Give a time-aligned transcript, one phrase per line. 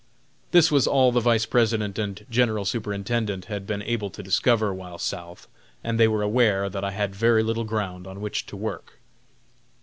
[0.49, 4.97] This was all the Vice President and General Superintendent had been able to discover while
[4.97, 5.47] South,
[5.83, 8.93] and they were aware that I had very little ground on which to work.